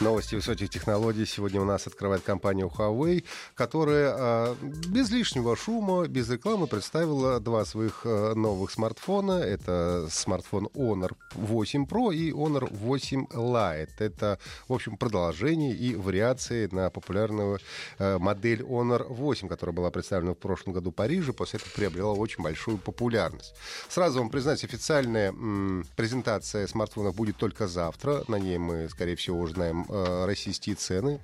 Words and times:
Новости 0.00 0.34
высоких 0.34 0.68
технологий 0.68 1.24
сегодня 1.24 1.58
у 1.58 1.64
нас 1.64 1.86
открывает 1.86 2.22
компания 2.22 2.66
Huawei, 2.66 3.24
которая 3.54 4.14
а, 4.14 4.56
без 4.62 5.10
лишнего 5.10 5.56
шума, 5.56 6.06
без 6.06 6.28
рекламы 6.28 6.66
представила 6.66 7.40
два 7.40 7.64
своих 7.64 8.02
а, 8.04 8.34
новых 8.34 8.70
смартфона. 8.70 9.40
Это 9.40 10.06
смартфон 10.10 10.68
Honor 10.74 11.14
8 11.32 11.84
Pro 11.84 12.14
и 12.14 12.30
Honor 12.30 12.68
8 12.70 13.28
Lite. 13.32 13.88
Это, 13.98 14.38
в 14.68 14.74
общем, 14.74 14.98
продолжение 14.98 15.74
и 15.74 15.94
вариации 15.94 16.68
на 16.70 16.90
популярную 16.90 17.58
а, 17.98 18.18
модель 18.18 18.60
Honor 18.60 19.06
8, 19.08 19.48
которая 19.48 19.74
была 19.74 19.90
представлена 19.90 20.32
в 20.32 20.38
прошлом 20.38 20.74
году 20.74 20.90
в 20.90 20.94
Париже, 20.94 21.32
после 21.32 21.58
этого 21.58 21.72
приобрела 21.74 22.12
очень 22.12 22.42
большую 22.42 22.76
популярность. 22.76 23.54
Сразу 23.88 24.18
вам 24.18 24.28
признать, 24.28 24.62
официальная 24.62 25.32
презентация 25.96 26.66
смартфонов 26.66 27.14
будет 27.14 27.38
только 27.38 27.66
завтра. 27.66 28.24
На 28.28 28.38
ней 28.38 28.58
мы, 28.58 28.90
скорее 28.90 29.16
всего, 29.16 29.40
узнаем 29.40 29.85
э, 29.88 30.24
российские 30.26 30.74
цены, 30.76 31.20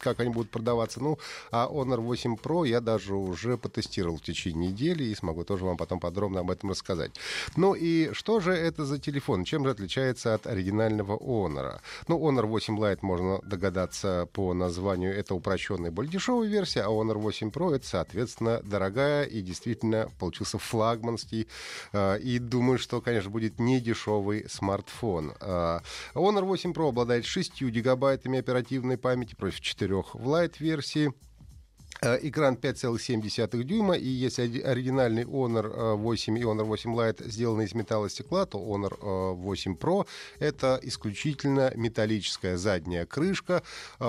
как 0.00 0.20
они 0.20 0.30
будут 0.30 0.50
продаваться. 0.50 1.00
Ну, 1.02 1.18
а 1.50 1.68
Honor 1.70 2.00
8 2.00 2.34
Pro 2.34 2.66
я 2.66 2.80
даже 2.80 3.14
уже 3.14 3.56
потестировал 3.56 4.16
в 4.16 4.22
течение 4.22 4.70
недели 4.70 5.04
и 5.04 5.14
смогу 5.14 5.44
тоже 5.44 5.64
вам 5.64 5.76
потом 5.76 6.00
подробно 6.00 6.40
об 6.40 6.50
этом 6.50 6.70
рассказать. 6.70 7.12
Ну 7.56 7.74
и 7.74 8.12
что 8.12 8.40
же 8.40 8.52
это 8.52 8.84
за 8.84 8.98
телефон? 8.98 9.44
Чем 9.44 9.64
же 9.64 9.70
отличается 9.70 10.34
от 10.34 10.46
оригинального 10.46 11.16
Honor? 11.16 11.80
Ну, 12.08 12.18
Honor 12.18 12.46
8 12.46 12.78
Lite 12.78 12.98
можно 13.02 13.40
догадаться 13.42 14.28
по 14.32 14.54
названию. 14.54 15.16
Это 15.16 15.34
упрощенная, 15.34 15.90
более 15.90 16.12
дешевая 16.12 16.48
версия, 16.48 16.82
а 16.82 16.88
Honor 16.88 17.18
8 17.18 17.50
Pro 17.50 17.74
это, 17.74 17.86
соответственно, 17.86 18.60
дорогая 18.62 19.24
и 19.24 19.42
действительно 19.42 20.10
получился 20.18 20.58
флагманский. 20.58 21.48
Э, 21.92 22.18
и 22.18 22.38
думаю, 22.38 22.78
что, 22.78 23.00
конечно, 23.00 23.30
будет 23.30 23.58
не 23.58 23.80
дешевый 23.80 24.48
смартфон. 24.48 25.32
Э, 25.40 25.80
Honor 26.14 26.42
8 26.42 26.72
Pro 26.72 26.88
обладает 26.88 27.24
6 27.24 27.62
гигабайт 27.62 28.01
гигабайтами 28.02 28.40
оперативной 28.40 28.98
памяти 28.98 29.36
против 29.36 29.60
4 29.60 29.94
в 29.94 30.28
Lite-версии. 30.28 31.12
Э, 32.04 32.18
экран 32.20 32.56
5,7 32.56 33.62
дюйма, 33.62 33.94
и 33.94 34.08
если 34.08 34.60
оригинальный 34.60 35.22
Honor 35.22 35.94
8 35.94 36.36
э, 36.36 36.40
и 36.40 36.42
Honor 36.42 36.64
8 36.64 36.94
Lite 36.96 37.28
сделаны 37.30 37.62
из 37.62 37.74
металла 37.74 38.10
стекла, 38.10 38.44
то 38.44 38.58
Honor 38.58 39.34
8 39.34 39.72
э, 39.72 39.76
Pro— 39.76 40.06
это 40.40 40.80
исключительно 40.82 41.72
металлическая 41.76 42.56
задняя 42.56 43.06
крышка, 43.06 43.62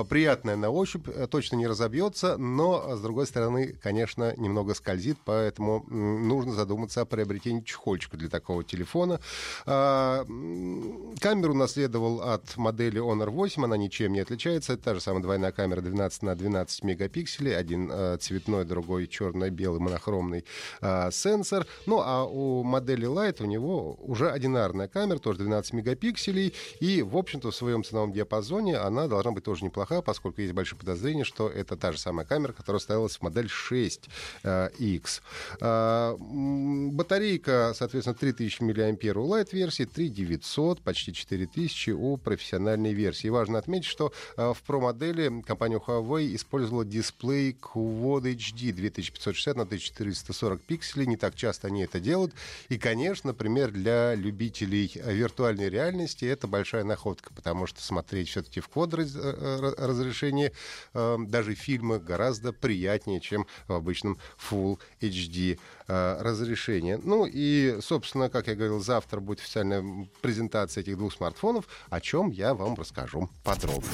приятная 0.10 0.56
на 0.56 0.72
ощупь, 0.72 1.08
точно 1.30 1.58
не 1.58 1.68
разобьется, 1.68 2.36
но, 2.38 2.96
с 2.96 3.02
другой 3.02 3.28
стороны, 3.28 3.76
конечно, 3.84 4.34
немного 4.38 4.74
скользит, 4.74 5.20
поэтому 5.24 5.86
нужно 5.88 6.54
задуматься 6.54 7.02
о 7.02 7.06
приобретении 7.06 7.62
чехольчика 7.62 8.18
для 8.18 8.30
такого 8.30 8.64
телефона. 8.64 9.20
Камеру 9.66 11.54
наследовал 11.54 12.22
от 12.22 12.58
модели 12.58 13.00
Honor 13.00 13.30
8, 13.30 13.64
она 13.66 13.78
ничем 13.78 14.14
не 14.14 14.22
отличается, 14.22 14.74
это 14.74 14.84
та 14.84 14.96
же 14.96 15.02
самая 15.02 15.22
двойная 15.22 15.52
камера 15.52 15.82
12 15.82 16.24
на 16.24 16.36
12 16.36 16.84
мегапикселей, 16.84 17.56
один 17.56 17.83
э, 17.92 18.18
цветной, 18.20 18.66
другой 18.66 19.08
черно-белый 19.08 19.80
монохромный 19.80 20.46
э, 20.82 21.12
сенсор. 21.12 21.66
Ну, 21.86 22.02
а 22.02 22.26
у 22.26 22.64
модели 22.64 23.08
Light 23.08 23.42
у 23.42 23.46
него 23.46 23.98
уже 24.00 24.30
одинарная 24.30 24.88
камера, 24.88 25.20
тоже 25.20 25.40
12 25.40 25.74
мегапикселей. 25.74 26.54
И, 26.80 27.02
в 27.02 27.18
общем-то, 27.18 27.52
в 27.52 27.56
своем 27.56 27.84
ценовом 27.84 28.14
диапазоне 28.14 28.78
она 28.78 29.08
должна 29.08 29.32
быть 29.32 29.44
тоже 29.44 29.66
неплохая, 29.66 30.02
поскольку 30.02 30.42
есть 30.42 30.54
большое 30.54 30.80
подозрение, 30.80 31.26
что 31.26 31.50
это 31.50 31.76
та 31.76 31.92
же 31.92 32.00
самая 32.00 32.26
камера, 32.26 32.54
которая 32.54 32.80
ставилась 32.80 33.18
в 33.18 33.22
модель 33.22 33.48
6X. 33.48 35.22
Э, 35.62 36.16
батарейка, 36.18 37.74
соответственно, 37.76 38.16
3000 38.16 38.62
мАh 38.62 39.22
у 39.22 39.28
Light-версии, 39.28 39.86
3900, 39.86 40.82
почти 40.82 41.14
4000 41.14 41.92
у 41.92 42.18
профессиональной 42.18 42.94
версии. 42.94 43.28
И 43.28 43.30
важно 43.30 43.60
отметить, 43.60 43.88
что 43.88 44.12
в 44.36 44.58
Pro-модели 44.68 45.42
компания 45.42 45.78
Huawei 45.78 46.36
использовала 46.36 46.86
дисплей 46.86 47.54
Quad 47.74 48.24
HD 48.24 48.72
2560 48.72 49.56
на 49.56 49.64
1440 49.64 50.62
пикселей. 50.62 51.08
Не 51.08 51.18
так 51.18 51.36
часто 51.36 51.68
они 51.68 51.84
это 51.84 52.00
делают. 52.00 52.34
И, 52.70 52.78
конечно, 52.78 53.30
например, 53.30 53.72
для 53.72 54.16
любителей 54.16 54.92
виртуальной 54.94 55.70
реальности 55.70 56.26
это 56.26 56.48
большая 56.48 56.84
находка, 56.84 57.34
потому 57.34 57.66
что 57.66 57.82
смотреть 57.82 58.30
все-таки 58.30 58.60
в 58.60 58.68
квад 58.68 58.94
э, 58.94 59.06
э, 59.06 59.74
разрешении 59.78 60.52
э, 60.94 61.18
даже 61.20 61.56
фильмы 61.56 62.00
гораздо 62.00 62.54
приятнее, 62.54 63.20
чем 63.20 63.48
в 63.68 63.74
обычном 63.74 64.20
Full 64.50 64.80
HD 65.02 65.60
разрешении. 65.88 66.98
Ну 67.04 67.26
и, 67.26 67.80
собственно, 67.82 68.30
как 68.30 68.48
я 68.48 68.56
говорил, 68.56 68.80
завтра 68.80 69.20
будет 69.20 69.40
официальная 69.40 70.08
презентация 70.22 70.82
этих 70.82 70.98
двух 70.98 71.14
смартфонов, 71.14 71.68
о 71.90 72.00
чем 72.00 72.30
я 72.30 72.54
вам 72.54 72.76
расскажу 72.76 73.30
подробно. 73.44 73.90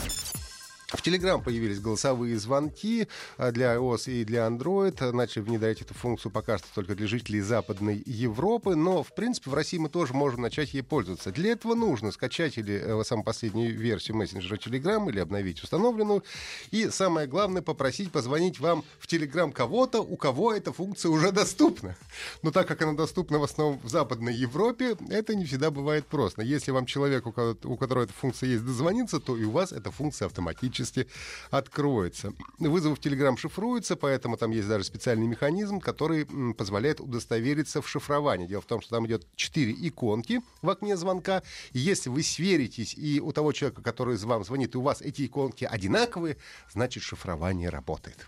В 0.92 1.06
Telegram 1.06 1.42
появились 1.44 1.80
голосовые 1.80 2.36
звонки 2.40 3.08
а, 3.38 3.52
для 3.52 3.76
iOS 3.76 4.12
и 4.12 4.26
для 4.26 4.48
Android. 4.48 5.12
Начали 5.12 5.44
внедрять 5.44 5.82
эту 5.82 5.94
функцию 5.94 6.32
пока 6.32 6.58
что 6.58 6.68
только 6.74 6.96
для 6.96 7.06
жителей 7.06 7.42
Западной 7.42 8.02
Европы, 8.08 8.76
но, 8.76 9.04
в 9.04 9.14
принципе, 9.14 9.52
в 9.52 9.54
России 9.54 9.78
мы 9.78 9.90
тоже 9.90 10.16
можем 10.16 10.42
начать 10.42 10.74
ей 10.74 10.82
пользоваться. 10.82 11.32
Для 11.32 11.52
этого 11.52 11.76
нужно 11.76 12.12
скачать 12.12 12.58
или 12.58 12.74
э, 12.74 13.04
самую 13.04 13.24
последнюю 13.24 13.78
версию 13.78 14.18
мессенджера 14.18 14.58
Telegram 14.58 15.08
или 15.08 15.20
обновить 15.20 15.62
установленную. 15.62 16.24
И 16.72 16.90
самое 16.90 17.28
главное, 17.28 17.62
попросить 17.62 18.12
позвонить 18.12 18.60
вам 18.60 18.84
в 18.98 19.06
Telegram 19.06 19.52
кого-то, 19.52 20.02
у 20.02 20.18
кого 20.18 20.54
эта 20.54 20.74
функция 20.74 21.10
уже 21.10 21.32
доступна. 21.32 21.96
Но 22.42 22.50
так 22.50 22.68
как 22.68 22.82
она 22.82 22.94
доступна 22.94 23.38
в 23.38 23.44
основном 23.44 23.80
в 23.84 23.90
Западной 23.90 24.34
Европе, 24.34 24.98
это 25.10 25.36
не 25.36 25.46
всегда 25.46 25.70
бывает 25.70 26.08
просто. 26.08 26.42
Если 26.42 26.72
вам 26.72 26.88
человек, 26.88 27.28
у 27.28 27.78
которого 27.78 28.06
эта 28.06 28.14
функция 28.14 28.50
есть, 28.50 28.66
дозвониться, 28.66 29.20
то 29.20 29.38
и 29.38 29.44
у 29.44 29.52
вас 29.52 29.72
эта 29.72 29.92
функция 29.92 30.26
автоматически 30.26 30.79
автоматически 30.80 31.08
откроется. 31.52 32.34
Вызовы 32.58 32.96
в 32.96 33.00
Telegram 33.00 33.38
шифруются, 33.38 33.96
поэтому 33.96 34.38
там 34.38 34.52
есть 34.52 34.68
даже 34.68 34.84
специальный 34.84 35.28
механизм, 35.28 35.80
который 35.80 36.26
позволяет 36.54 37.00
удостовериться 37.00 37.82
в 37.82 37.90
шифровании. 37.90 38.48
Дело 38.48 38.62
в 38.62 38.66
том, 38.66 38.82
что 38.82 38.92
там 38.92 39.06
идет 39.08 39.28
четыре 39.36 39.74
иконки 39.74 40.42
в 40.62 40.70
окне 40.70 40.98
звонка. 40.98 41.44
Если 41.72 42.10
вы 42.10 42.24
сверитесь, 42.24 42.94
и 42.96 43.20
у 43.20 43.32
того 43.32 43.52
человека, 43.52 43.82
который 43.82 44.18
вам 44.18 44.44
звонит, 44.44 44.76
и 44.76 44.78
у 44.78 44.82
вас 44.82 45.02
эти 45.02 45.26
иконки 45.26 45.66
одинаковые, 45.66 46.38
значит 46.72 47.04
шифрование 47.04 47.70
работает. 47.70 48.28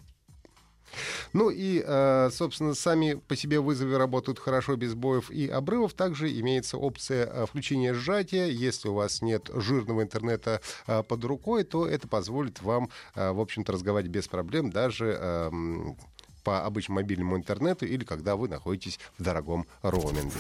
Ну 1.33 1.49
и, 1.49 1.83
э, 1.85 2.29
собственно, 2.31 2.73
сами 2.73 3.13
по 3.13 3.35
себе 3.35 3.59
вызовы 3.59 3.97
работают 3.97 4.39
хорошо 4.39 4.75
без 4.75 4.93
боев 4.93 5.29
и 5.31 5.47
обрывов. 5.47 5.93
Также 5.93 6.31
имеется 6.39 6.77
опция 6.77 7.25
э, 7.25 7.45
включения 7.45 7.93
сжатия. 7.93 8.49
Если 8.49 8.89
у 8.89 8.93
вас 8.93 9.21
нет 9.21 9.49
жирного 9.53 10.01
интернета 10.01 10.61
э, 10.87 11.03
под 11.03 11.23
рукой, 11.23 11.63
то 11.63 11.87
это 11.87 12.07
позволит 12.07 12.61
вам, 12.61 12.89
в 13.15 13.39
общем-то, 13.39 13.71
разговаривать 13.71 14.11
без 14.11 14.27
проблем 14.27 14.69
даже 14.69 15.17
эм, 15.19 15.97
по 16.43 16.65
обычному 16.65 16.99
мобильному 17.01 17.37
интернету 17.37 17.85
или 17.85 18.03
когда 18.03 18.35
вы 18.35 18.47
находитесь 18.47 18.99
в 19.17 19.23
дорогом 19.23 19.65
роуминге. 19.81 20.35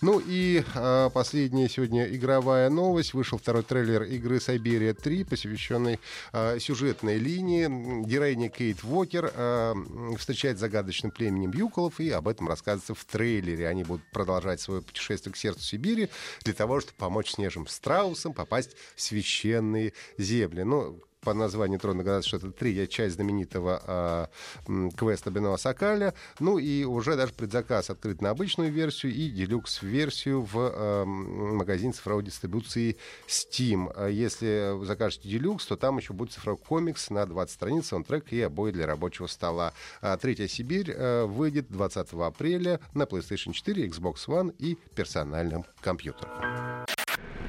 Ну 0.00 0.20
и 0.24 0.64
э, 0.74 1.10
последняя 1.12 1.68
сегодня 1.68 2.04
игровая 2.04 2.70
новость. 2.70 3.14
Вышел 3.14 3.38
второй 3.38 3.62
трейлер 3.62 4.02
игры 4.02 4.40
«Сайберия 4.40 4.94
3», 4.94 5.24
посвященный 5.24 5.98
э, 6.32 6.58
сюжетной 6.58 7.18
линии. 7.18 8.04
Героиня 8.04 8.48
Кейт 8.48 8.82
Вокер 8.82 9.32
э, 9.34 9.74
встречает 10.18 10.58
загадочным 10.58 11.12
племенем 11.12 11.52
Юколов, 11.52 12.00
и 12.00 12.10
об 12.10 12.28
этом 12.28 12.48
рассказывается 12.48 12.94
в 12.94 13.04
трейлере. 13.04 13.68
Они 13.68 13.84
будут 13.84 14.04
продолжать 14.12 14.60
свое 14.60 14.82
путешествие 14.82 15.32
к 15.32 15.36
сердцу 15.36 15.62
Сибири 15.62 16.08
для 16.42 16.54
того, 16.54 16.80
чтобы 16.80 16.96
помочь 16.98 17.32
снежным 17.32 17.66
страусам 17.66 18.32
попасть 18.32 18.76
в 18.96 19.02
священные 19.02 19.92
земли. 20.18 20.62
Ну, 20.62 21.00
по 21.22 21.34
названию 21.34 21.78
трудно 21.78 22.02
догадаться, 22.02 22.28
что 22.28 22.36
это 22.38 22.50
третья 22.50 22.86
часть 22.86 23.14
знаменитого 23.14 24.28
э, 24.66 24.90
квеста 24.96 25.30
Беноа 25.30 25.56
Сакаля. 25.56 26.14
Ну 26.40 26.58
и 26.58 26.84
уже 26.84 27.16
даже 27.16 27.32
предзаказ 27.32 27.90
открыт 27.90 28.20
на 28.20 28.30
обычную 28.30 28.70
версию 28.70 29.14
и 29.14 29.30
делюкс-версию 29.30 30.42
в 30.42 30.58
э, 30.58 31.04
магазин 31.04 31.92
цифровой 31.92 32.24
дистрибуции 32.24 32.96
Steam. 33.28 33.92
А 33.94 34.08
если 34.08 34.84
закажете 34.84 35.28
делюкс, 35.28 35.66
то 35.66 35.76
там 35.76 35.98
еще 35.98 36.12
будет 36.12 36.32
цифровой 36.32 36.60
комикс 36.60 37.08
на 37.10 37.24
20 37.24 37.54
страниц, 37.54 37.86
саундтрек 37.86 38.32
и 38.32 38.40
обои 38.42 38.72
для 38.72 38.86
рабочего 38.86 39.28
стола. 39.28 39.72
А 40.00 40.16
Третья 40.16 40.48
Сибирь 40.48 40.90
э, 40.90 41.24
выйдет 41.24 41.70
20 41.70 42.12
апреля 42.14 42.80
на 42.94 43.04
PlayStation 43.04 43.52
4, 43.52 43.86
Xbox 43.86 44.26
One 44.26 44.54
и 44.58 44.76
персональном 44.96 45.64
компьютерах. 45.80 46.32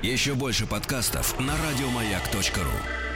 Еще 0.03 0.35
больше 0.35 0.67
подкастов 0.67 1.39
на 1.39 1.55
радиомаяк.ру 1.57 3.12